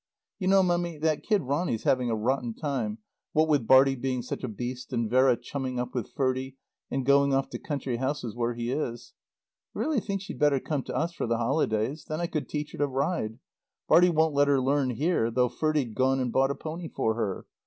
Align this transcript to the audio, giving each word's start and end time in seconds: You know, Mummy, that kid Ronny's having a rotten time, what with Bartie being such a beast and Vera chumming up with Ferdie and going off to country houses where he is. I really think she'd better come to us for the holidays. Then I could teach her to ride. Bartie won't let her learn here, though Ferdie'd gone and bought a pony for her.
You 0.39 0.47
know, 0.47 0.63
Mummy, 0.63 0.97
that 0.97 1.21
kid 1.21 1.43
Ronny's 1.43 1.83
having 1.83 2.09
a 2.09 2.15
rotten 2.15 2.55
time, 2.55 2.97
what 3.33 3.47
with 3.47 3.67
Bartie 3.67 3.93
being 3.93 4.23
such 4.23 4.43
a 4.43 4.47
beast 4.47 4.91
and 4.91 5.07
Vera 5.07 5.37
chumming 5.37 5.79
up 5.79 5.93
with 5.93 6.09
Ferdie 6.13 6.55
and 6.89 7.05
going 7.05 7.35
off 7.35 7.51
to 7.51 7.59
country 7.59 7.97
houses 7.97 8.33
where 8.33 8.55
he 8.55 8.71
is. 8.71 9.13
I 9.75 9.77
really 9.79 9.99
think 9.99 10.21
she'd 10.21 10.39
better 10.39 10.59
come 10.59 10.81
to 10.85 10.95
us 10.95 11.13
for 11.13 11.27
the 11.27 11.37
holidays. 11.37 12.03
Then 12.05 12.19
I 12.19 12.25
could 12.25 12.49
teach 12.49 12.71
her 12.71 12.79
to 12.79 12.87
ride. 12.87 13.37
Bartie 13.87 14.09
won't 14.09 14.33
let 14.33 14.47
her 14.47 14.59
learn 14.59 14.89
here, 14.89 15.29
though 15.29 15.49
Ferdie'd 15.49 15.93
gone 15.93 16.19
and 16.19 16.31
bought 16.33 16.49
a 16.49 16.55
pony 16.55 16.87
for 16.87 17.13
her. 17.13 17.45